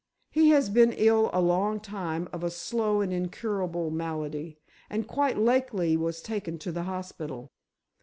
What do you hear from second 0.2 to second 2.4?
He has been ill a long time